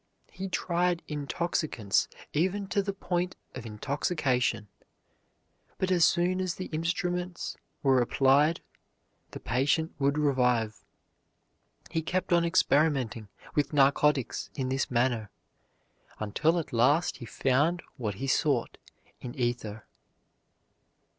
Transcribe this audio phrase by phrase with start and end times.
[0.31, 4.67] He tried intoxicants even to the point of intoxication,
[5.77, 8.61] but as soon as the instruments were applied
[9.29, 10.83] the patient would revive.
[11.91, 15.29] He kept on experimenting with narcotics in this manner
[16.17, 18.79] until at last he found what he sought
[19.19, 19.85] in ether.